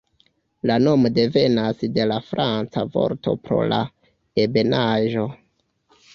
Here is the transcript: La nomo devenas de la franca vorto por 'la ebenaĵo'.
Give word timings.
La 0.69 0.77
nomo 0.85 1.11
devenas 1.17 1.83
de 1.97 2.07
la 2.13 2.17
franca 2.31 2.85
vorto 2.97 3.35
por 3.49 3.63
'la 3.75 3.81
ebenaĵo'. 4.47 5.29